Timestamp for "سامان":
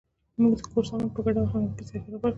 0.89-1.09